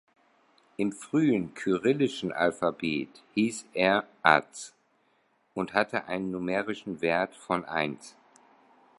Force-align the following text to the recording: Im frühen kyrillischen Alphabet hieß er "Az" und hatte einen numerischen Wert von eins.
Im 0.77 0.93
frühen 0.93 1.53
kyrillischen 1.53 2.31
Alphabet 2.31 3.21
hieß 3.35 3.67
er 3.75 4.07
"Az" 4.23 4.73
und 5.53 5.75
hatte 5.75 6.05
einen 6.05 6.31
numerischen 6.31 7.01
Wert 7.01 7.35
von 7.35 7.65
eins. 7.65 8.15